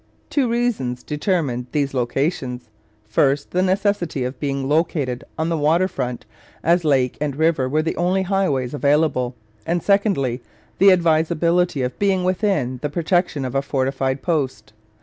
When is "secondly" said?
9.83-10.41